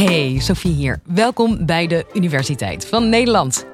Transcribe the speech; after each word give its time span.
Hey, 0.00 0.38
Sophie 0.38 0.72
hier. 0.72 1.00
Welkom 1.04 1.66
bij 1.66 1.86
de 1.86 2.06
Universiteit 2.12 2.86
van 2.86 3.08
Nederland. 3.08 3.66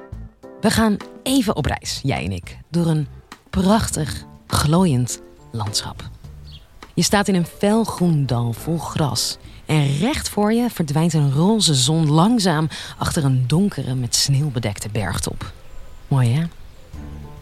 We 0.61 0.71
gaan 0.71 0.97
even 1.23 1.55
op 1.55 1.65
reis, 1.65 1.99
jij 2.03 2.23
en 2.23 2.31
ik, 2.31 2.57
door 2.69 2.85
een 2.85 3.07
prachtig, 3.49 4.23
glooiend 4.47 5.21
landschap. 5.51 6.09
Je 6.93 7.01
staat 7.01 7.27
in 7.27 7.35
een 7.35 7.45
felgroen 7.45 8.25
dal 8.25 8.53
vol 8.53 8.77
gras. 8.77 9.37
En 9.65 9.97
recht 9.97 10.29
voor 10.29 10.53
je 10.53 10.69
verdwijnt 10.69 11.13
een 11.13 11.33
roze 11.33 11.73
zon 11.73 12.11
langzaam 12.11 12.69
achter 12.97 13.25
een 13.25 13.43
donkere 13.47 13.95
met 13.95 14.15
sneeuw 14.15 14.51
bedekte 14.51 14.89
bergtop. 14.91 15.51
Mooi 16.07 16.33
hè? 16.33 16.43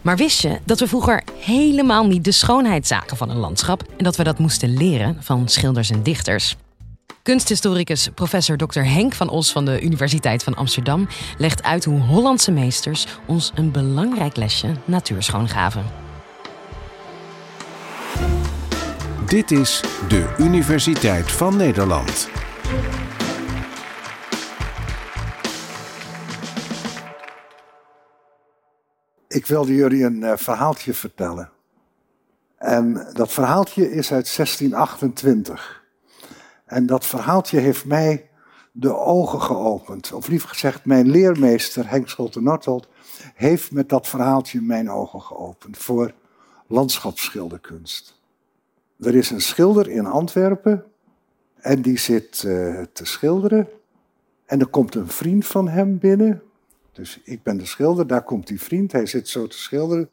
Maar 0.02 0.16
wist 0.16 0.42
je 0.42 0.58
dat 0.64 0.80
we 0.80 0.88
vroeger 0.88 1.22
helemaal 1.40 2.06
niet 2.06 2.24
de 2.24 2.32
schoonheid 2.32 2.86
zagen 2.86 3.16
van 3.16 3.30
een 3.30 3.36
landschap 3.36 3.82
en 3.96 4.04
dat 4.04 4.16
we 4.16 4.24
dat 4.24 4.38
moesten 4.38 4.76
leren 4.76 5.16
van 5.20 5.48
schilders 5.48 5.90
en 5.90 6.02
dichters? 6.02 6.56
Kunsthistoricus 7.26 8.08
professor 8.14 8.56
Dr. 8.56 8.80
Henk 8.80 9.14
van 9.14 9.28
Os 9.28 9.52
van 9.52 9.64
de 9.64 9.80
Universiteit 9.80 10.42
van 10.42 10.54
Amsterdam 10.54 11.08
legt 11.38 11.62
uit 11.62 11.84
hoe 11.84 12.00
Hollandse 12.00 12.50
meesters 12.50 13.06
ons 13.26 13.52
een 13.54 13.70
belangrijk 13.70 14.36
lesje 14.36 14.74
natuurschoon 14.84 15.48
gaven. 15.48 15.84
Dit 19.26 19.50
is 19.50 19.80
de 20.08 20.34
Universiteit 20.38 21.32
van 21.32 21.56
Nederland. 21.56 22.28
Ik 29.28 29.46
wilde 29.46 29.74
jullie 29.74 30.04
een 30.04 30.20
uh, 30.20 30.32
verhaaltje 30.36 30.94
vertellen. 30.94 31.50
En 32.58 33.06
dat 33.12 33.32
verhaaltje 33.32 33.90
is 33.90 34.12
uit 34.12 34.36
1628. 34.36 35.85
En 36.66 36.86
dat 36.86 37.06
verhaaltje 37.06 37.58
heeft 37.58 37.84
mij 37.84 38.30
de 38.72 38.94
ogen 38.96 39.40
geopend. 39.40 40.12
Of 40.12 40.28
liever 40.28 40.48
gezegd, 40.48 40.84
mijn 40.84 41.10
leermeester 41.10 41.90
Henk 41.90 42.08
Schulte-Nortold 42.08 42.88
heeft 43.34 43.72
met 43.72 43.88
dat 43.88 44.08
verhaaltje 44.08 44.60
mijn 44.60 44.90
ogen 44.90 45.22
geopend 45.22 45.78
voor 45.78 46.14
landschapsschilderkunst. 46.66 48.20
Er 48.98 49.14
is 49.14 49.30
een 49.30 49.40
schilder 49.40 49.88
in 49.88 50.06
Antwerpen 50.06 50.84
en 51.56 51.82
die 51.82 51.98
zit 51.98 52.42
uh, 52.42 52.82
te 52.92 53.04
schilderen. 53.04 53.68
En 54.46 54.60
er 54.60 54.66
komt 54.66 54.94
een 54.94 55.08
vriend 55.08 55.46
van 55.46 55.68
hem 55.68 55.98
binnen. 55.98 56.42
Dus 56.92 57.20
ik 57.24 57.42
ben 57.42 57.56
de 57.56 57.66
schilder, 57.66 58.06
daar 58.06 58.22
komt 58.22 58.46
die 58.46 58.60
vriend, 58.60 58.92
hij 58.92 59.06
zit 59.06 59.28
zo 59.28 59.46
te 59.46 59.58
schilderen. 59.58 60.10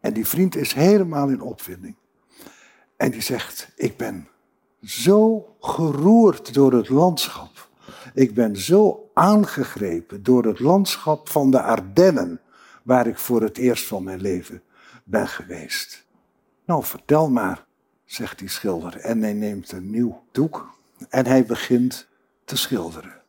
En 0.00 0.12
die 0.12 0.26
vriend 0.26 0.56
is 0.56 0.72
helemaal 0.72 1.28
in 1.28 1.40
opwinding. 1.40 1.94
En 2.96 3.10
die 3.10 3.20
zegt, 3.20 3.72
ik 3.76 3.96
ben 3.96 4.28
zo 4.86 5.54
geroerd 5.60 6.54
door 6.54 6.72
het 6.72 6.88
landschap. 6.88 7.68
Ik 8.14 8.34
ben 8.34 8.56
zo 8.56 9.10
aangegrepen 9.14 10.22
door 10.22 10.44
het 10.44 10.58
landschap 10.58 11.28
van 11.28 11.50
de 11.50 11.62
Ardennen, 11.62 12.40
waar 12.82 13.06
ik 13.06 13.18
voor 13.18 13.42
het 13.42 13.58
eerst 13.58 13.86
van 13.86 14.04
mijn 14.04 14.20
leven 14.20 14.62
ben 15.04 15.28
geweest. 15.28 16.06
Nou, 16.64 16.84
vertel 16.84 17.30
maar, 17.30 17.66
zegt 18.04 18.38
die 18.38 18.48
schilder. 18.48 18.96
En 18.96 19.22
hij 19.22 19.32
neemt 19.32 19.72
een 19.72 19.90
nieuw 19.90 20.22
doek 20.32 20.78
en 21.08 21.26
hij 21.26 21.44
begint 21.44 22.08
te 22.44 22.56
schilderen. 22.56 23.22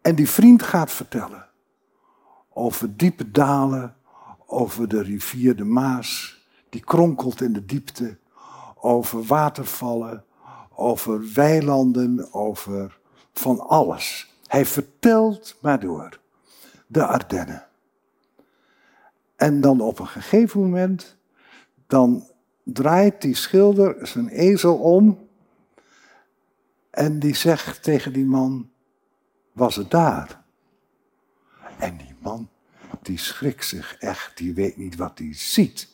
En 0.00 0.14
die 0.14 0.28
vriend 0.28 0.62
gaat 0.62 0.90
vertellen 0.90 1.48
over 2.52 2.96
diepe 2.96 3.30
dalen, 3.30 3.96
over 4.46 4.88
de 4.88 5.02
rivier 5.02 5.56
de 5.56 5.64
Maas, 5.64 6.40
die 6.68 6.80
kronkelt 6.80 7.40
in 7.40 7.52
de 7.52 7.64
diepte, 7.64 8.18
over 8.74 9.24
watervallen, 9.24 10.24
over 10.74 11.32
weilanden, 11.32 12.32
over 12.32 12.98
van 13.32 13.60
alles. 13.60 14.34
Hij 14.46 14.66
vertelt 14.66 15.56
maar 15.60 15.80
door. 15.80 16.20
De 16.86 17.06
Ardennen. 17.06 17.66
En 19.36 19.60
dan 19.60 19.80
op 19.80 19.98
een 19.98 20.06
gegeven 20.06 20.60
moment, 20.60 21.16
dan 21.86 22.30
draait 22.62 23.22
die 23.22 23.34
schilder 23.34 24.06
zijn 24.06 24.28
ezel 24.28 24.76
om 24.76 25.28
en 26.90 27.18
die 27.18 27.34
zegt 27.34 27.82
tegen 27.82 28.12
die 28.12 28.24
man, 28.24 28.70
was 29.52 29.76
het 29.76 29.90
daar? 29.90 30.42
En 31.78 31.96
die 31.96 32.14
man, 32.18 32.48
die 33.02 33.18
schrikt 33.18 33.64
zich 33.64 33.96
echt, 33.98 34.36
die 34.36 34.54
weet 34.54 34.76
niet 34.76 34.96
wat 34.96 35.18
hij 35.18 35.34
ziet. 35.34 35.88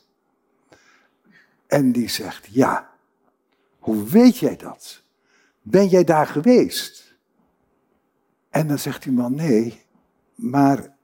En 1.67 1.93
die 1.93 2.09
zegt, 2.09 2.47
ja, 2.51 2.91
hoe 3.87 4.05
weet 4.05 4.37
jij 4.39 4.57
dat? 4.57 5.03
Ben 5.63 5.87
jij 5.87 6.05
daar 6.05 6.27
geweest? 6.27 7.17
En 8.51 8.69
dan 8.69 8.79
zegt 8.79 9.03
die 9.03 9.13
man, 9.13 9.35
nee, 9.35 9.83
maar 10.35 10.97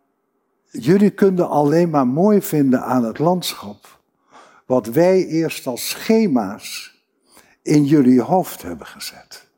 jullie 0.70 1.10
kunnen 1.10 1.48
alleen 1.48 1.90
maar 1.90 2.06
mooi 2.06 2.42
vinden 2.42 2.82
aan 2.82 3.04
het 3.04 3.18
landschap 3.18 4.00
wat 4.66 4.86
wij 4.86 5.26
eerst 5.26 5.66
als 5.66 5.88
schema's 5.88 6.96
in 7.62 7.84
jullie 7.84 8.20
hoofd 8.20 8.62
hebben 8.62 8.86
gezet. 8.86 9.50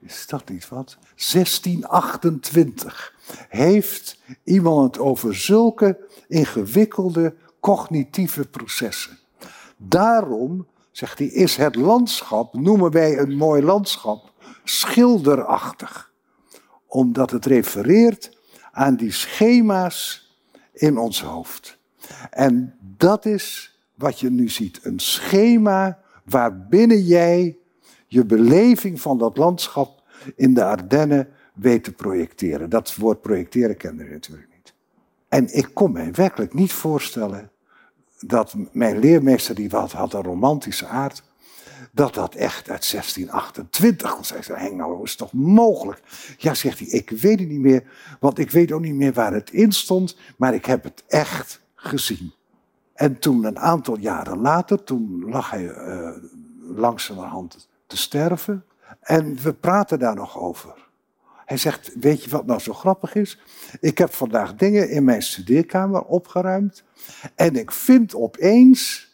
Is 0.00 0.26
dat 0.26 0.48
niet 0.48 0.68
wat? 0.68 0.98
1628 1.32 3.14
heeft 3.48 4.20
iemand 4.44 4.94
het 4.94 5.04
over 5.04 5.34
zulke 5.36 6.08
ingewikkelde 6.28 7.34
cognitieve 7.60 8.48
processen. 8.48 9.18
Daarom 9.76 10.66
zegt 10.90 11.18
hij, 11.18 11.28
is 11.28 11.56
het 11.56 11.74
landschap, 11.74 12.54
noemen 12.54 12.90
wij 12.90 13.18
een 13.18 13.36
mooi 13.36 13.62
landschap, 13.62 14.32
schilderachtig. 14.64 16.12
Omdat 16.86 17.30
het 17.30 17.46
refereert 17.46 18.38
aan 18.72 18.96
die 18.96 19.12
schema's 19.12 20.28
in 20.72 20.98
ons 20.98 21.22
hoofd. 21.22 21.78
En 22.30 22.74
dat 22.80 23.26
is 23.26 23.78
wat 23.94 24.20
je 24.20 24.30
nu 24.30 24.48
ziet, 24.48 24.80
een 24.82 24.98
schema 24.98 25.98
waarbinnen 26.24 27.02
jij 27.02 27.58
je 28.06 28.24
beleving 28.24 29.00
van 29.00 29.18
dat 29.18 29.36
landschap 29.36 30.02
in 30.36 30.54
de 30.54 30.64
Ardennen 30.64 31.28
weet 31.54 31.84
te 31.84 31.92
projecteren. 31.92 32.70
Dat 32.70 32.94
woord 32.94 33.20
projecteren 33.20 33.76
kende 33.76 34.04
je 34.04 34.10
natuurlijk 34.10 34.48
niet. 34.54 34.74
En 35.28 35.56
ik 35.56 35.70
kon 35.74 35.92
me 35.92 36.10
werkelijk 36.10 36.54
niet 36.54 36.72
voorstellen 36.72 37.50
dat 38.20 38.54
mijn 38.72 38.98
leermeester, 38.98 39.54
die 39.54 39.70
had, 39.70 40.14
een 40.14 40.22
romantische 40.22 40.86
aard, 40.86 41.22
dat 41.92 42.14
dat 42.14 42.34
echt 42.34 42.70
uit 42.70 42.90
1628 42.90 44.16
was. 44.16 44.30
Hij 44.30 44.42
zei, 44.42 44.58
Henk, 44.58 44.74
nou 44.74 45.02
is 45.02 45.16
toch 45.16 45.32
mogelijk? 45.32 46.02
Ja, 46.38 46.54
zegt 46.54 46.78
hij, 46.78 46.88
ik 46.88 47.10
weet 47.10 47.38
het 47.38 47.48
niet 47.48 47.60
meer, 47.60 47.84
want 48.20 48.38
ik 48.38 48.50
weet 48.50 48.72
ook 48.72 48.80
niet 48.80 48.94
meer 48.94 49.12
waar 49.12 49.32
het 49.32 49.50
in 49.50 49.72
stond, 49.72 50.16
maar 50.36 50.54
ik 50.54 50.64
heb 50.64 50.84
het 50.84 51.04
echt 51.06 51.60
gezien. 51.74 52.32
En 52.94 53.18
toen 53.18 53.44
een 53.44 53.58
aantal 53.58 53.98
jaren 53.98 54.38
later, 54.38 54.84
toen 54.84 55.24
lag 55.28 55.50
hij 55.50 55.64
uh, 55.64 56.10
langzamerhand 56.60 57.68
te 57.86 57.96
sterven. 57.96 58.64
En 59.00 59.36
we 59.42 59.52
praten 59.52 59.98
daar 59.98 60.14
nog 60.14 60.38
over. 60.38 60.89
Hij 61.50 61.58
zegt, 61.58 61.90
weet 62.00 62.24
je 62.24 62.30
wat 62.30 62.46
nou 62.46 62.60
zo 62.60 62.72
grappig 62.72 63.14
is? 63.14 63.40
Ik 63.80 63.98
heb 63.98 64.12
vandaag 64.12 64.54
dingen 64.54 64.90
in 64.90 65.04
mijn 65.04 65.22
studeerkamer 65.22 66.02
opgeruimd. 66.02 66.84
En 67.34 67.56
ik 67.56 67.72
vind 67.72 68.14
opeens 68.14 69.08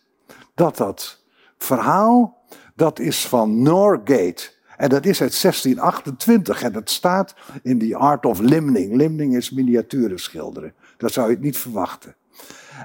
dat 0.55 0.77
dat 0.77 1.23
verhaal, 1.59 2.43
dat 2.75 2.99
is 2.99 3.27
van 3.27 3.63
Norgate. 3.63 4.51
En 4.77 4.89
dat 4.89 5.07
is 5.07 5.21
uit 5.21 5.41
1628 5.41 6.63
en 6.63 6.73
dat 6.73 6.91
staat 6.91 7.35
in 7.63 7.79
The 7.79 7.97
Art 7.97 8.27
of 8.27 8.39
Limning. 8.39 8.95
Limning 8.95 9.37
is 9.37 9.51
miniaturen 9.51 10.19
schilderen. 10.19 10.75
Dat 10.97 11.13
zou 11.13 11.29
je 11.29 11.35
het 11.35 11.43
niet 11.43 11.59
verwachten. 11.59 12.17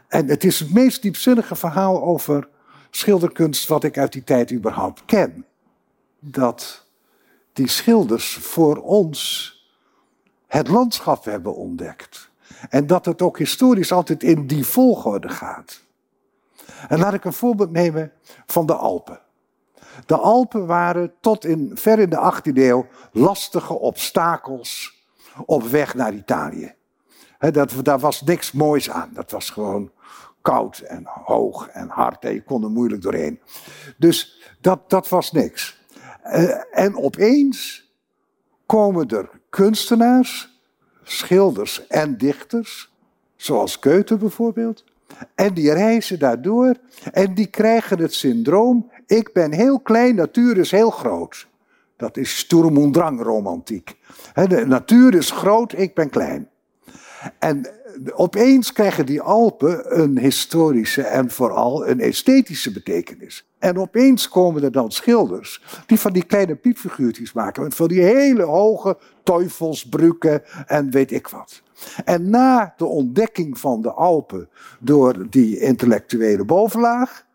En 0.08 0.28
het 0.28 0.44
is 0.44 0.60
het 0.60 0.74
meest 0.74 1.02
diepzinnige 1.02 1.56
verhaal 1.56 2.04
over 2.04 2.48
schilderkunst 2.90 3.68
wat 3.68 3.84
ik 3.84 3.98
uit 3.98 4.12
die 4.12 4.24
tijd 4.24 4.52
überhaupt 4.52 5.06
ken. 5.06 5.46
Dat 6.20 6.81
die 7.62 7.70
schilders 7.70 8.36
voor 8.36 8.78
ons 8.78 9.52
het 10.48 10.68
landschap 10.68 11.24
hebben 11.26 11.56
ontdekt. 11.56 12.32
En 12.70 12.88
dat 12.88 13.06
het 13.06 13.22
ook 13.22 13.38
historisch 13.38 13.92
altijd 13.92 14.24
in 14.24 14.48
die 14.48 14.66
volgorde 14.66 15.30
gaat. 15.30 15.82
En 16.88 17.00
laat 17.00 17.14
ik 17.14 17.26
een 17.26 17.34
voorbeeld 17.34 17.72
nemen 17.72 18.12
van 18.46 18.66
de 18.66 18.76
Alpen. 18.76 19.20
De 20.06 20.18
Alpen 20.18 20.66
waren 20.66 21.14
tot 21.20 21.46
in, 21.46 21.72
ver 21.74 22.00
in 22.00 22.10
de 22.10 22.34
18e 22.34 22.54
eeuw 22.54 22.88
lastige 23.12 23.80
obstakels 23.80 25.00
op 25.46 25.64
weg 25.64 25.94
naar 25.94 26.14
Italië. 26.14 26.74
dat, 27.40 27.74
daar 27.82 28.00
was 28.00 28.22
niks 28.22 28.52
moois 28.52 28.90
aan. 28.90 29.10
Dat 29.14 29.32
was 29.32 29.50
gewoon 29.50 29.92
koud 30.42 30.80
en 30.80 31.04
hoog 31.06 31.68
en 31.68 31.90
hard 31.90 32.26
en 32.26 32.34
je 32.34 32.44
kon 32.44 32.64
er 32.64 32.70
moeilijk 32.70 33.02
doorheen. 33.02 33.40
Dus 33.98 34.42
dat, 34.62 34.90
dat 34.90 35.10
was 35.10 35.32
niks. 35.32 35.81
Uh, 36.26 36.62
en 36.72 36.96
opeens 36.96 37.90
komen 38.66 39.08
er 39.08 39.30
kunstenaars, 39.50 40.62
schilders 41.04 41.88
en 41.88 42.18
dichters, 42.18 42.92
zoals 43.36 43.76
Goethe 43.76 44.18
bijvoorbeeld, 44.18 44.84
en 45.36 45.54
die 45.54 45.74
reizen 45.74 46.20
daardoor 46.20 46.76
en 47.12 47.34
die 47.34 47.48
krijgen 47.48 48.00
het 48.00 48.14
syndroom, 48.14 48.92
ik 49.06 49.34
ben 49.34 49.54
heel 49.54 49.80
klein, 49.80 50.16
natuur 50.16 50.58
is 50.58 50.72
heel 50.72 50.90
groot. 50.90 51.48
Dat 51.96 52.18
is 52.18 52.38
Sturm 52.38 52.78
und 52.78 52.98
romantiek. 52.98 53.98
de 54.34 54.66
natuur 54.66 55.16
is 55.16 55.32
groot, 55.32 55.74
ik 55.74 55.94
ben 55.94 56.10
klein. 56.10 56.50
En 57.40 57.68
opeens 58.14 58.74
krijgen 58.74 59.06
die 59.06 59.22
Alpen 59.22 60.02
een 60.02 60.18
historische 60.18 61.02
en 61.02 61.32
vooral 61.32 61.88
een 61.88 62.00
esthetische 62.00 62.72
betekenis. 62.72 63.50
En 63.60 63.78
opeens 63.78 64.28
komen 64.30 64.64
er 64.64 64.72
dan 64.72 64.92
schilders 64.92 65.64
die 65.86 66.00
van 66.00 66.14
die 66.14 66.26
kleine 66.26 66.56
piepfiguurtjes 66.56 67.34
maken. 67.34 67.72
Van 67.72 67.88
die 67.88 68.02
hele 68.02 68.44
hoge 68.44 68.98
teufelsbrukken 69.24 70.42
en 70.68 70.92
weet 70.92 71.12
ik 71.12 71.28
wat. 71.28 71.62
En 72.06 72.30
na 72.30 72.74
de 72.78 72.86
ontdekking 72.86 73.60
van 73.60 73.82
de 73.82 73.92
Alpen 73.92 74.50
door 74.80 75.30
die 75.30 75.60
intellectuele 75.60 76.46
bovenlaag, 76.46 77.26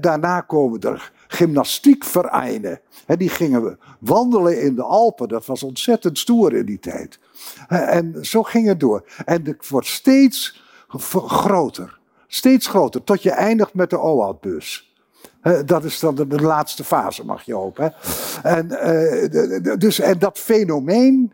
daarna 0.00 0.40
komen 0.40 0.80
er 0.80 1.12
gymnastiekvereinen. 1.32 2.80
die 3.06 3.28
gingen 3.28 3.78
wandelen 3.98 4.60
in 4.62 4.74
de 4.74 4.82
Alpen. 4.82 5.28
Dat 5.28 5.46
was 5.46 5.62
ontzettend 5.62 6.18
stoer 6.18 6.54
in 6.54 6.66
die 6.66 6.78
tijd. 6.78 7.18
En 7.68 8.18
zo 8.20 8.42
ging 8.42 8.66
het 8.66 8.80
door. 8.80 9.04
En 9.24 9.44
het 9.44 9.68
wordt 9.68 9.86
steeds 9.86 10.62
groter. 11.26 11.98
Steeds 12.26 12.66
groter. 12.66 13.04
Tot 13.04 13.22
je 13.22 13.30
eindigt 13.30 13.74
met 13.74 13.90
de 13.90 13.98
OAT-bus. 13.98 14.92
Dat 15.64 15.84
is 15.84 15.98
dan 15.98 16.14
de, 16.14 16.26
laatste 16.26 16.84
fase, 16.84 17.24
mag 17.24 17.42
je 17.42 17.54
hopen. 17.54 17.94
En, 18.42 18.66
uh, 18.70 19.78
dus, 19.78 19.98
en 19.98 20.18
dat 20.18 20.38
fenomeen, 20.38 21.32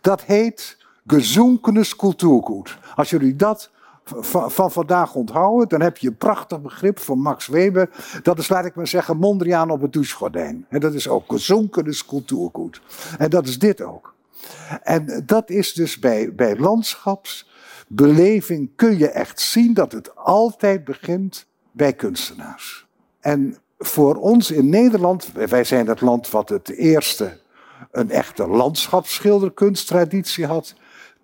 dat 0.00 0.22
heet 0.22 0.76
gezonkenes 1.06 1.96
cultuurgoed. 1.96 2.78
Als 2.94 3.10
jullie 3.10 3.36
dat 3.36 3.70
van, 4.16 4.50
van, 4.50 4.72
vandaag 4.72 5.14
onthouden, 5.14 5.68
dan 5.68 5.80
heb 5.80 5.96
je 5.96 6.08
een 6.08 6.16
prachtig 6.16 6.60
begrip 6.60 6.98
van 6.98 7.18
Max 7.18 7.46
Weber. 7.46 7.90
Dat 8.22 8.38
is, 8.38 8.48
laat 8.48 8.64
ik 8.64 8.74
maar 8.74 8.86
zeggen, 8.86 9.16
Mondriaan 9.16 9.70
op 9.70 9.80
het 9.80 9.92
douchegordijn. 9.92 10.66
En 10.68 10.80
dat 10.80 10.94
is 10.94 11.08
ook 11.08 11.24
gezonkenes 11.28 12.06
cultuurgoed. 12.06 12.80
En 13.18 13.30
dat 13.30 13.46
is 13.46 13.58
dit 13.58 13.82
ook. 13.82 14.14
En 14.82 15.22
dat 15.26 15.50
is 15.50 15.72
dus 15.72 15.98
bij, 15.98 16.34
bij 16.34 16.56
landschapsbeleving 16.56 18.70
kun 18.76 18.98
je 18.98 19.08
echt 19.08 19.40
zien 19.40 19.74
dat 19.74 19.92
het 19.92 20.16
altijd 20.16 20.84
begint 20.84 21.46
bij 21.72 21.92
kunstenaars. 21.92 22.86
En 23.20 23.56
voor 23.78 24.14
ons 24.14 24.50
in 24.50 24.68
Nederland, 24.68 25.32
wij 25.32 25.64
zijn 25.64 25.86
het 25.86 26.00
land 26.00 26.30
wat 26.30 26.48
het 26.48 26.68
eerste 26.68 27.38
een 27.90 28.10
echte 28.10 28.48
landschapsschilderkunsttraditie 28.48 30.46
had, 30.46 30.74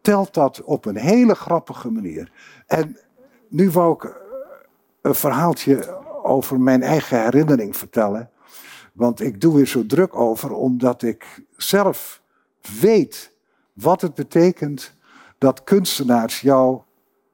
telt 0.07 0.35
dat 0.35 0.63
op 0.63 0.85
een 0.85 0.97
hele 0.97 1.35
grappige 1.35 1.91
manier. 1.91 2.33
En 2.67 2.99
nu 3.49 3.71
wou 3.71 3.93
ik 3.93 4.17
een 5.01 5.15
verhaaltje 5.15 6.03
over 6.23 6.61
mijn 6.61 6.83
eigen 6.83 7.23
herinnering 7.23 7.77
vertellen. 7.77 8.31
Want 8.93 9.21
ik 9.21 9.41
doe 9.41 9.61
er 9.61 9.67
zo 9.67 9.87
druk 9.87 10.17
over, 10.17 10.53
omdat 10.53 11.03
ik 11.03 11.43
zelf 11.57 12.23
weet 12.81 13.33
wat 13.73 14.01
het 14.01 14.15
betekent 14.15 14.95
dat 15.39 15.65
kunstenaars 15.65 16.41
jouw 16.41 16.85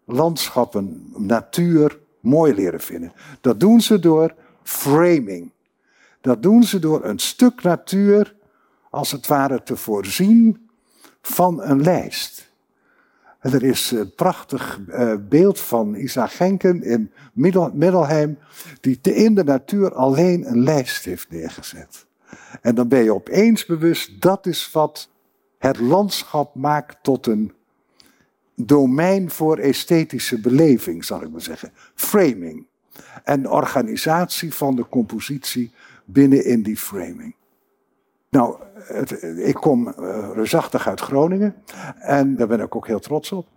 landschappen, 0.04 1.12
natuur 1.16 1.98
mooi 2.20 2.54
leren 2.54 2.80
vinden. 2.80 3.12
Dat 3.40 3.60
doen 3.60 3.80
ze 3.80 3.98
door 3.98 4.34
framing. 4.62 5.52
Dat 6.20 6.42
doen 6.42 6.62
ze 6.62 6.78
door 6.78 7.04
een 7.04 7.18
stuk 7.18 7.62
natuur 7.62 8.36
als 8.90 9.10
het 9.10 9.26
ware 9.26 9.62
te 9.62 9.76
voorzien 9.76 10.70
van 11.22 11.62
een 11.62 11.82
lijst. 11.82 12.50
Er 13.42 13.62
is 13.62 13.90
een 13.90 14.14
prachtig 14.14 14.80
eh, 14.88 15.14
beeld 15.28 15.60
van 15.60 15.94
Isaac 15.94 16.30
Genken 16.30 16.82
in 16.82 17.12
Middelheim, 17.72 18.38
die 18.80 18.98
in 19.00 19.34
de 19.34 19.44
natuur 19.44 19.94
alleen 19.94 20.46
een 20.46 20.62
lijst 20.62 21.04
heeft 21.04 21.30
neergezet. 21.30 22.06
En 22.60 22.74
dan 22.74 22.88
ben 22.88 23.02
je 23.02 23.14
opeens 23.14 23.66
bewust, 23.66 24.20
dat 24.20 24.46
is 24.46 24.70
wat 24.72 25.08
het 25.58 25.78
landschap 25.78 26.54
maakt 26.54 26.96
tot 27.02 27.26
een 27.26 27.52
domein 28.54 29.30
voor 29.30 29.58
esthetische 29.58 30.40
beleving, 30.40 31.04
zal 31.04 31.22
ik 31.22 31.30
maar 31.30 31.40
zeggen. 31.40 31.72
Framing. 31.94 32.66
En 33.24 33.50
organisatie 33.50 34.54
van 34.54 34.76
de 34.76 34.88
compositie 34.88 35.72
binnen 36.04 36.44
in 36.44 36.62
die 36.62 36.76
framing. 36.76 37.34
Nou, 38.32 38.56
het, 38.74 39.22
ik 39.22 39.54
kom 39.54 39.86
uh, 39.86 40.30
reusachtig 40.34 40.88
uit 40.88 41.00
Groningen 41.00 41.54
en 41.98 42.36
daar 42.36 42.46
ben 42.46 42.60
ik 42.60 42.76
ook 42.76 42.86
heel 42.86 42.98
trots 42.98 43.32
op. 43.32 43.48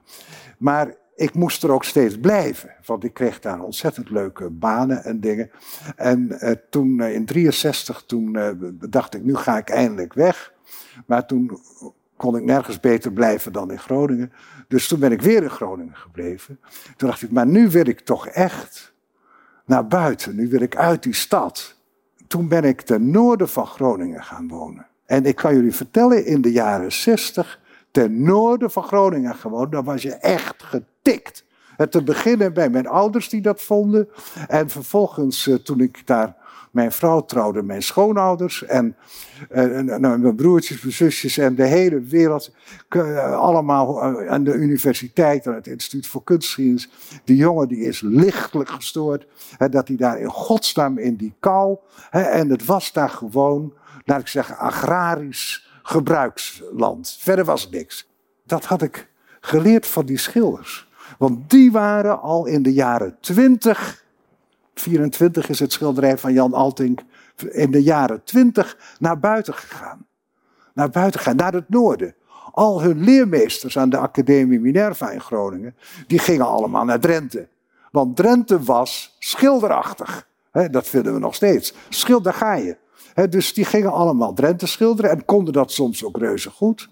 Maar 0.58 0.94
ik 1.16 1.34
moest 1.34 1.64
er 1.64 1.72
ook 1.72 1.84
steeds 1.84 2.20
blijven, 2.20 2.72
want 2.86 3.04
ik 3.04 3.14
kreeg 3.14 3.40
daar 3.40 3.62
ontzettend 3.62 4.10
leuke 4.10 4.50
banen 4.50 5.04
en 5.04 5.20
dingen. 5.20 5.52
En 5.96 6.28
uh, 6.30 6.52
toen 6.70 7.00
uh, 7.00 7.14
in 7.14 7.26
63, 7.26 8.04
toen 8.06 8.38
dacht 8.90 9.16
ik, 9.16 9.24
nu 9.24 9.36
ga 9.36 9.58
ik 9.58 9.70
eindelijk 9.70 10.14
weg. 10.14 10.54
Maar 11.06 11.26
toen 11.26 11.60
kon 12.18 12.36
ik 12.36 12.44
nergens 12.44 12.80
beter 12.80 13.12
blijven 13.12 13.52
dan 13.52 13.72
in 13.72 13.80
Groningen. 13.80 14.32
Dus 14.68 14.88
toen 14.88 15.00
ben 15.00 15.12
ik 15.12 15.22
weer 15.22 15.44
in 15.44 15.50
Groningen 15.50 15.96
gebleven. 15.96 16.60
Toen 16.96 17.10
dacht 17.10 17.22
ik, 17.22 17.32
maar 17.32 17.48
nu 17.48 17.70
wil 17.70 17.88
ik 17.88 18.00
toch 18.00 18.28
echt 18.28 18.94
naar 19.66 19.88
buiten. 19.88 20.36
Nu 20.36 20.50
wil 20.50 20.62
ik 20.62 20.76
uit 20.76 21.04
die 21.04 21.14
stad. 21.14 21.76
Toen 22.28 22.48
ben 22.48 22.64
ik 22.64 22.82
ten 22.82 23.12
noorden 23.12 23.50
van 23.50 23.68
Groningen 23.68 24.24
gaan 24.24 24.48
wonen. 24.48 24.88
En 25.06 25.26
ik 25.26 25.36
kan 25.36 25.56
jullie 25.56 25.76
vertellen, 25.76 26.26
in 26.26 26.42
de 26.42 26.52
jaren 26.52 26.92
60, 26.92 27.60
ten 27.92 28.22
noorden 28.24 28.72
van 28.72 28.84
Groningen 28.84 29.36
gewoond, 29.36 29.72
dan 29.72 29.84
was 29.84 30.02
je 30.02 30.14
echt 30.14 30.64
getikt. 30.64 31.46
En 31.78 31.90
te 31.90 32.04
beginnen 32.04 32.54
bij 32.54 32.70
mijn 32.70 32.88
ouders 32.88 33.30
die 33.30 33.42
dat 33.42 33.62
vonden. 33.62 34.10
En 34.48 34.70
vervolgens, 34.70 35.48
eh, 35.48 35.56
toen 35.56 35.80
ik 35.80 36.08
daar 36.08 36.36
mijn 36.76 36.92
vrouw 36.92 37.26
trouwde 37.26 37.64
mijn 37.64 37.84
schoonouders 37.84 38.64
en, 38.64 38.96
en, 39.50 40.02
mijn 40.02 40.36
broertjes, 40.36 40.82
mijn 40.82 40.94
zusjes 40.94 41.38
en 41.38 41.56
de 41.56 41.66
hele 41.66 42.00
wereld. 42.02 42.52
Allemaal 43.36 44.04
aan 44.04 44.44
de 44.44 44.54
universiteit, 44.54 45.48
aan 45.48 45.54
het 45.54 45.68
Instituut 45.68 46.08
voor 46.08 46.24
Kunstgeschiedenis. 46.24 46.90
Die 47.24 47.36
jongen 47.36 47.68
die 47.68 47.80
is 47.80 48.02
lichtelijk 48.02 48.70
gestoord. 48.70 49.28
Hè, 49.58 49.70
dat 49.70 49.88
hij 49.88 49.98
daar 49.98 50.20
in 50.20 50.30
godsnaam 50.30 50.98
in 50.98 51.16
die 51.16 51.36
kou. 51.40 51.78
Hè, 52.10 52.22
en 52.22 52.50
het 52.50 52.66
was 52.66 52.92
daar 52.94 53.10
gewoon, 53.10 53.74
laat 54.06 54.20
ik 54.20 54.28
zeggen, 54.28 54.58
agrarisch 54.58 55.70
gebruiksland. 55.84 57.18
Verder 57.20 57.46
was 57.46 57.70
niks. 57.70 58.10
Dat 58.46 58.66
had 58.66 58.82
ik 58.82 59.10
geleerd 59.40 59.88
van 59.88 60.06
die 60.06 60.18
schilders. 60.18 60.90
Want 61.18 61.50
die 61.50 61.72
waren 61.72 62.22
al 62.22 62.46
in 62.46 62.64
de 62.64 62.74
jaren 62.74 63.18
twintig 63.20 64.04
24 64.80 65.50
is 65.50 65.60
het 65.60 65.72
schilderij 65.72 66.18
van 66.18 66.34
Jan 66.34 66.54
Altink 66.54 67.02
in 67.50 67.72
de 67.72 67.84
jaren 67.84 68.24
20 68.24 68.78
naar 69.00 69.20
buiten 69.20 69.54
gegaan. 69.54 70.06
Naar 70.74 70.90
buiten 70.90 71.20
gegaan, 71.20 71.36
naar 71.36 71.54
het 71.54 71.70
noorden. 71.70 72.16
Al 72.52 72.82
hun 72.82 73.04
leermeesters 73.04 73.78
aan 73.78 73.90
de 73.90 73.98
Academie 73.98 74.60
Minerva 74.60 75.12
in 75.12 75.22
Groningen, 75.22 75.76
die 76.08 76.20
gingen 76.20 76.48
allemaal 76.48 76.86
naar 76.86 77.00
Drenthe. 77.00 77.48
Want 77.92 78.16
Drenthe 78.16 78.64
was 78.64 79.16
schilderachtig. 79.20 80.28
dat 80.72 80.88
vinden 80.88 81.14
we 81.14 81.20
nog 81.20 81.36
steeds. 81.36 81.74
Schilder 81.90 82.34
ga 82.34 82.54
je. 82.54 82.78
dus 83.30 83.54
die 83.54 83.66
gingen 83.66 83.92
allemaal 83.92 84.34
Drenthe 84.34 84.68
schilderen 84.68 85.12
en 85.12 85.26
konden 85.26 85.54
dat 85.54 85.72
soms 85.72 86.04
ook 86.04 86.18
reuze 86.18 86.50
goed. 86.50 86.90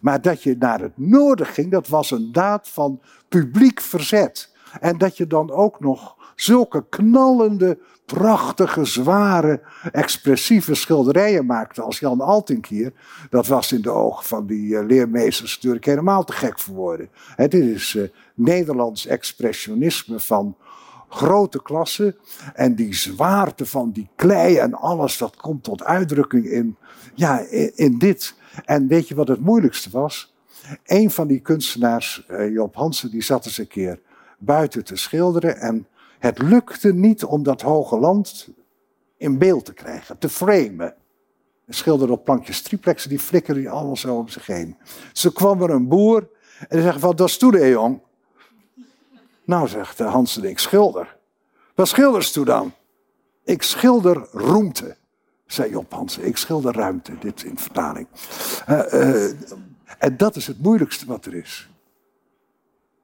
Maar 0.00 0.22
dat 0.22 0.42
je 0.42 0.56
naar 0.58 0.80
het 0.80 0.92
noorden 0.94 1.46
ging, 1.46 1.70
dat 1.70 1.88
was 1.88 2.10
een 2.10 2.32
daad 2.32 2.68
van 2.68 3.00
publiek 3.28 3.80
verzet. 3.80 4.54
En 4.80 4.98
dat 4.98 5.16
je 5.16 5.26
dan 5.26 5.50
ook 5.50 5.80
nog 5.80 6.16
zulke 6.34 6.84
knallende, 6.88 7.78
prachtige, 8.06 8.84
zware, 8.84 9.60
expressieve 9.92 10.74
schilderijen 10.74 11.46
maakte 11.46 11.82
als 11.82 11.98
Jan 11.98 12.20
Altink 12.20 12.66
hier. 12.66 12.92
Dat 13.30 13.46
was 13.46 13.72
in 13.72 13.82
de 13.82 13.90
ogen 13.90 14.24
van 14.24 14.46
die 14.46 14.66
uh, 14.66 14.86
leermeesters 14.86 15.54
natuurlijk 15.54 15.84
helemaal 15.84 16.24
te 16.24 16.32
gek 16.32 16.58
voor 16.58 16.74
woorden. 16.74 17.08
dit 17.36 17.54
is 17.54 17.94
uh, 17.94 18.08
Nederlands 18.34 19.06
expressionisme 19.06 20.20
van 20.20 20.56
grote 21.08 21.62
klasse. 21.62 22.16
En 22.54 22.74
die 22.74 22.94
zwaarte 22.94 23.66
van 23.66 23.90
die 23.90 24.08
klei 24.16 24.56
en 24.56 24.74
alles, 24.74 25.18
dat 25.18 25.36
komt 25.36 25.64
tot 25.64 25.84
uitdrukking 25.84 26.44
in, 26.44 26.76
ja, 27.14 27.38
in, 27.74 27.98
dit. 27.98 28.34
En 28.64 28.88
weet 28.88 29.08
je 29.08 29.14
wat 29.14 29.28
het 29.28 29.40
moeilijkste 29.40 29.90
was? 29.90 30.34
Een 30.84 31.10
van 31.10 31.26
die 31.26 31.40
kunstenaars, 31.40 32.26
uh, 32.30 32.52
Job 32.52 32.74
Hansen, 32.74 33.10
die 33.10 33.22
zat 33.22 33.44
eens 33.44 33.58
een 33.58 33.68
keer 33.68 34.00
buiten 34.38 34.84
te 34.84 34.96
schilderen. 34.96 35.56
En 35.56 35.86
het 36.18 36.38
lukte 36.38 36.94
niet 36.94 37.24
om 37.24 37.42
dat 37.42 37.62
hoge 37.62 37.98
land 37.98 38.48
in 39.16 39.38
beeld 39.38 39.64
te 39.64 39.72
krijgen, 39.72 40.18
te 40.18 40.28
framen. 40.28 40.94
Een 41.66 41.74
schilder 41.74 42.10
op 42.10 42.24
plankjes 42.24 42.62
triplexen, 42.62 43.10
die 43.10 43.18
flikkerde 43.18 43.68
allemaal 43.68 43.96
zo 43.96 44.16
om 44.16 44.28
zich 44.28 44.46
heen. 44.46 44.76
Ze 45.12 45.32
kwam 45.32 45.62
er 45.62 45.70
een 45.70 45.88
boer 45.88 46.28
en 46.58 46.66
die 46.68 46.82
zegt, 46.82 47.00
wat 47.00 47.18
dat 47.18 47.36
doe 47.38 47.68
jong? 47.68 48.00
Nou, 49.44 49.68
zegt 49.68 49.98
Hans 49.98 50.36
ik 50.36 50.58
schilder. 50.58 51.16
Wat 51.74 51.88
schilders 51.88 52.32
toe 52.32 52.44
dan? 52.44 52.72
Ik 53.44 53.62
schilder 53.62 54.28
roemte, 54.32 54.96
zei 55.46 55.70
Job 55.70 55.92
Hansen. 55.92 56.26
Ik 56.26 56.36
schilder 56.36 56.74
ruimte, 56.74 57.18
dit 57.18 57.42
in 57.42 57.58
vertaling. 57.58 58.06
Uh, 58.68 58.92
uh, 58.92 59.30
en 59.98 60.16
dat 60.16 60.36
is 60.36 60.46
het 60.46 60.62
moeilijkste 60.62 61.06
wat 61.06 61.26
er 61.26 61.34
is. 61.34 61.68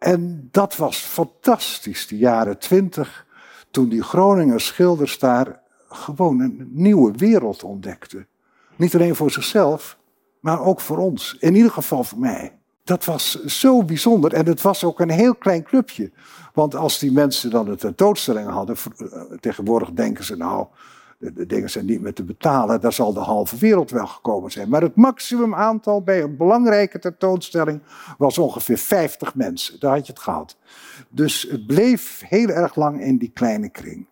En 0.02 0.48
dat 0.50 0.76
was 0.76 0.96
fantastisch, 0.96 2.06
de 2.06 2.16
jaren 2.16 2.58
twintig, 2.58 3.26
toen 3.70 3.88
die 3.88 4.02
Groninger 4.02 4.60
schilders 4.60 5.18
daar 5.18 5.60
gewoon 5.88 6.40
een 6.40 6.68
nieuwe 6.70 7.12
wereld 7.16 7.62
ontdekten. 7.62 8.26
Niet 8.76 8.94
alleen 8.94 9.14
voor 9.14 9.30
zichzelf, 9.30 9.98
maar 10.40 10.60
ook 10.60 10.80
voor 10.80 10.98
ons. 10.98 11.36
In 11.40 11.54
ieder 11.54 11.70
geval 11.70 12.04
voor 12.04 12.18
mij. 12.18 12.58
Dat 12.84 13.04
was 13.04 13.44
zo 13.44 13.84
bijzonder 13.84 14.32
en 14.32 14.46
het 14.46 14.60
was 14.62 14.84
ook 14.84 15.00
een 15.00 15.10
heel 15.10 15.34
klein 15.34 15.62
clubje. 15.62 16.12
Want 16.52 16.74
als 16.74 16.98
die 16.98 17.12
mensen 17.12 17.50
dan 17.50 17.68
een 17.68 17.76
tentoonstelling 17.76 18.48
hadden, 18.48 18.76
eh, 18.76 19.22
tegenwoordig 19.40 19.90
denken 19.90 20.24
ze 20.24 20.36
nou, 20.36 20.66
de, 21.22 21.46
dingen 21.46 21.70
zijn 21.70 21.86
niet 21.86 22.00
meer 22.00 22.12
te 22.12 22.24
betalen, 22.24 22.80
daar 22.80 22.92
zal 22.92 23.12
de 23.12 23.20
halve 23.20 23.56
wereld 23.56 23.90
wel 23.90 24.06
gekomen 24.06 24.50
zijn. 24.50 24.68
Maar 24.68 24.82
het 24.82 24.96
maximum 24.96 25.54
aantal 25.54 26.02
bij 26.02 26.22
een 26.22 26.36
belangrijke 26.36 26.98
tentoonstelling 26.98 27.80
was 28.18 28.38
ongeveer 28.38 28.78
50 28.78 29.34
mensen. 29.34 29.80
Daar 29.80 29.94
had 29.94 30.06
je 30.06 30.12
het 30.12 30.22
gehad. 30.22 30.56
Dus 31.08 31.46
het 31.50 31.66
bleef 31.66 32.22
heel 32.28 32.48
erg 32.48 32.74
lang 32.74 33.00
in 33.00 33.18
die 33.18 33.30
kleine 33.34 33.68
kring. 33.68 34.06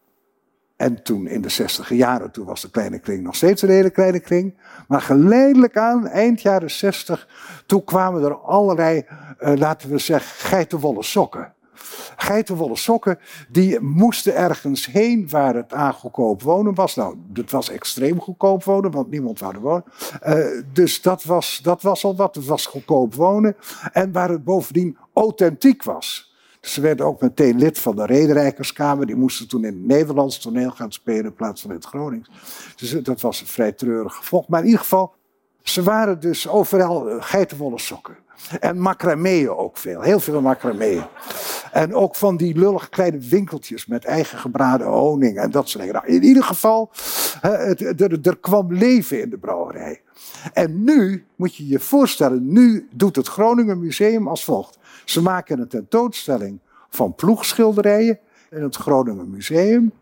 En 0.77 1.03
toen 1.03 1.27
in 1.27 1.41
de 1.41 1.49
zestiger 1.49 1.97
jaren, 1.97 2.31
toen 2.31 2.47
was 2.47 2.61
de 2.61 2.71
kleine 2.71 2.99
kring 2.99 3.23
nog 3.23 3.35
steeds 3.35 3.63
een 3.63 3.69
hele 3.69 3.91
kleine 3.91 4.21
kring. 4.21 4.59
Maar 4.89 5.01
geleidelijk 5.01 5.77
aan, 5.77 6.07
eind 6.07 6.43
jaren 6.43 6.71
zestig, 6.71 7.29
toen 7.67 7.85
kwamen 7.85 8.23
er 8.23 8.35
allerlei, 8.35 9.07
uh, 9.41 9.53
laten 9.57 9.91
we 9.91 9.99
zeggen, 9.99 10.49
geitenwolle 10.49 11.03
sokken. 11.03 11.55
Geitenwolle 12.17 12.77
sokken, 12.77 13.19
die 13.49 13.81
moesten 13.81 14.35
ergens 14.35 14.87
heen 14.87 15.29
waar 15.29 15.55
het 15.55 15.73
aan 15.73 15.93
goedkoop 15.93 16.43
wonen 16.43 16.75
was. 16.75 16.95
Nou, 16.95 17.17
het 17.33 17.51
was 17.51 17.71
extreem 17.71 18.21
goedkoop 18.21 18.65
wonen, 18.65 18.91
want 18.91 19.11
niemand 19.11 19.39
wou 19.39 19.55
er 19.55 19.61
wonen. 19.61 19.85
Uh, 20.27 20.63
dus 20.73 21.03
dat 21.03 21.25
was, 21.25 21.61
dat 21.63 21.83
was 21.83 22.05
al 22.05 22.17
wat, 22.17 22.35
het 22.35 22.47
was 22.47 22.67
goedkoop 22.67 23.15
wonen. 23.15 23.57
En 23.93 24.13
waar 24.13 24.29
het 24.31 24.45
bovendien 24.45 24.97
authentiek 25.13 25.83
was. 25.83 26.35
Ze 26.61 26.81
werden 26.81 27.07
ook 27.07 27.21
meteen 27.21 27.59
lid 27.59 27.79
van 27.79 27.97
de 27.97 28.07
Rederijkerskamer. 28.07 29.07
Die 29.07 29.17
moesten 29.17 29.49
toen 29.49 29.65
in 29.65 29.75
het 29.75 29.87
Nederlands 29.87 30.39
toneel 30.39 30.71
gaan 30.71 30.93
spelen 30.93 31.25
in 31.25 31.35
plaats 31.35 31.61
van 31.61 31.71
in 31.71 31.77
het 31.77 31.87
Gronings. 31.87 32.31
Dus 32.77 32.91
dat 32.91 33.21
was 33.21 33.41
een 33.41 33.47
vrij 33.47 33.73
treurig 33.73 34.15
gevolg. 34.15 34.49
Maar 34.49 34.61
in 34.61 34.67
ieder 34.67 34.81
geval, 34.81 35.15
ze 35.63 35.83
waren 35.83 36.21
dus 36.21 36.49
overal 36.49 37.11
eh, 37.11 37.17
geitenwolle 37.21 37.79
sokken. 37.79 38.17
En 38.61 38.79
macrameeën 38.79 39.51
ook 39.51 39.77
veel. 39.77 40.01
Heel 40.01 40.21
veel 40.21 40.41
macrameeën. 40.41 41.05
En 41.73 41.95
ook 41.95 42.17
van 42.17 42.37
die 42.37 42.59
lullige 42.59 42.89
kleine 42.89 43.19
winkeltjes 43.19 43.87
met 43.87 44.05
eigen 44.05 44.39
gebraden 44.39 44.87
honing 44.87 45.39
en 45.39 45.51
dat 45.51 45.69
soort 45.69 45.85
dingen. 45.85 46.03
Nou, 46.03 46.15
in 46.15 46.23
ieder 46.23 46.43
geval, 46.43 46.91
er 48.23 48.39
kwam 48.41 48.75
leven 48.75 49.21
in 49.21 49.31
de 49.31 49.39
brouwerij. 49.39 50.03
En 50.53 50.85
nu, 50.85 51.27
moet 51.37 51.57
je 51.57 51.69
je 51.69 51.81
voorstellen, 51.81 52.53
nu 52.53 52.89
doet 52.95 53.17
het 53.17 53.29
Groningen 53.29 53.81
Museum 53.81 54.29
als 54.29 54.45
volgt. 54.45 54.79
Ze 55.05 55.23
maken 55.23 55.61
een 55.61 55.69
tentoonstelling 55.69 56.61
van 56.89 57.15
ploegschilderijen 57.15 58.19
in 58.51 58.63
het 58.63 58.77
Groningen 58.77 59.31
Museum. 59.31 59.93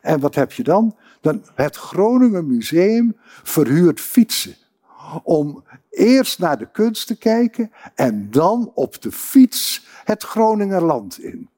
En 0.00 0.20
wat 0.20 0.34
heb 0.34 0.52
je 0.52 0.62
dan? 0.62 0.94
dan 1.20 1.42
het 1.54 1.76
Groningen 1.76 2.46
Museum 2.46 3.16
verhuurt 3.42 4.00
fietsen. 4.00 4.54
Om 5.22 5.64
eerst 5.90 6.38
naar 6.38 6.58
de 6.58 6.70
kunst 6.70 7.06
te 7.06 7.16
kijken 7.16 7.72
en 7.94 8.30
dan 8.30 8.70
op 8.74 9.02
de 9.02 9.12
fiets 9.12 9.86
het 10.04 10.22
Groningerland 10.22 11.18
in. 11.18 11.48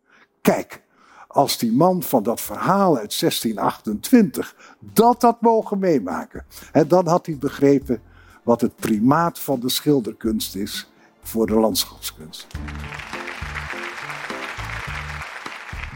Kijk, 0.40 0.82
als 1.26 1.58
die 1.58 1.72
man 1.72 2.02
van 2.02 2.22
dat 2.22 2.40
verhaal 2.40 2.98
uit 2.98 3.20
1628 3.20 4.56
dat 4.78 5.22
had 5.22 5.40
mogen 5.40 5.78
meemaken, 5.78 6.44
en 6.72 6.88
dan 6.88 7.08
had 7.08 7.26
hij 7.26 7.36
begrepen 7.38 8.02
wat 8.42 8.60
het 8.60 8.76
primaat 8.76 9.38
van 9.38 9.60
de 9.60 9.68
schilderkunst 9.68 10.54
is 10.54 10.90
voor 11.22 11.46
de 11.46 11.54
landschapskunst. 11.54 12.46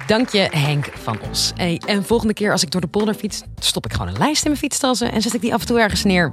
Dank 0.06 0.28
je, 0.28 0.48
Henk 0.50 0.90
van 0.94 1.18
Os. 1.30 1.52
Hey, 1.54 1.80
en 1.86 2.04
volgende 2.04 2.34
keer 2.34 2.52
als 2.52 2.62
ik 2.62 2.70
door 2.70 2.80
de 2.80 2.86
polder 2.86 3.14
fiets, 3.14 3.42
stop 3.58 3.84
ik 3.84 3.92
gewoon 3.92 4.08
een 4.08 4.18
lijst 4.18 4.44
in 4.44 4.48
mijn 4.50 4.62
fietstassen 4.62 5.12
en 5.12 5.22
zet 5.22 5.34
ik 5.34 5.40
die 5.40 5.54
af 5.54 5.60
en 5.60 5.66
toe 5.66 5.80
ergens 5.80 6.04
neer. 6.04 6.32